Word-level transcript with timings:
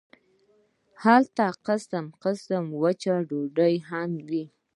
هلته 1.03 1.45
قسم 1.67 2.05
قسم 2.23 2.63
وچې 2.81 3.15
ډوډۍ 3.27 3.75
هم 3.89 4.11
وې. 4.27 4.43